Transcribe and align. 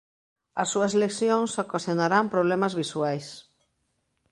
As 0.61 0.67
súas 0.73 0.93
lesións 1.03 1.51
ocasionarán 1.65 2.25
problemas 2.33 2.73
visuais. 2.81 3.27